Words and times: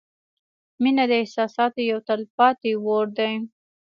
•مینه 0.81 1.03
د 1.11 1.13
احساساتو 1.21 1.79
یو 1.91 1.99
تلپاتې 2.07 2.71
اور 2.87 3.05
دی. 3.17 3.33